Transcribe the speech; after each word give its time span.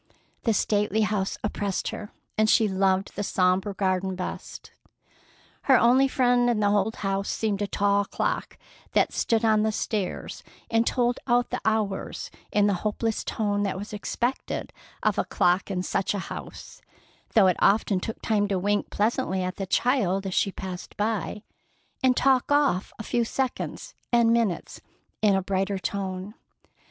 The 0.45 0.53
stately 0.55 1.01
house 1.01 1.37
oppressed 1.43 1.89
her, 1.89 2.11
and 2.35 2.49
she 2.49 2.67
loved 2.67 3.15
the 3.15 3.21
sombre 3.23 3.75
garden 3.75 4.15
best. 4.15 4.71
Her 5.65 5.77
only 5.79 6.07
friend 6.07 6.49
in 6.49 6.59
the 6.59 6.67
old 6.69 6.95
house 7.05 7.29
seemed 7.29 7.61
a 7.61 7.67
tall 7.67 8.05
clock 8.05 8.57
that 8.93 9.13
stood 9.13 9.45
on 9.45 9.61
the 9.61 9.71
stairs 9.71 10.41
and 10.71 10.87
told 10.87 11.19
out 11.27 11.51
the 11.51 11.61
hours 11.65 12.31
in 12.51 12.65
the 12.65 12.73
hopeless 12.81 13.23
tone 13.23 13.61
that 13.61 13.77
was 13.77 13.93
expected 13.93 14.73
of 15.03 15.19
a 15.19 15.23
clock 15.25 15.69
in 15.69 15.83
such 15.83 16.15
a 16.15 16.29
house, 16.33 16.81
though 17.35 17.45
it 17.45 17.57
often 17.59 17.99
took 17.99 18.19
time 18.23 18.47
to 18.47 18.57
wink 18.57 18.89
pleasantly 18.89 19.43
at 19.43 19.57
the 19.57 19.67
child 19.67 20.25
as 20.25 20.33
she 20.33 20.51
passed 20.51 20.97
by, 20.97 21.43
and 22.01 22.17
talk 22.17 22.51
off 22.51 22.91
a 22.97 23.03
few 23.03 23.23
seconds 23.23 23.93
and 24.11 24.33
minutes 24.33 24.81
in 25.21 25.35
a 25.35 25.43
brighter 25.43 25.77
tone. 25.77 26.33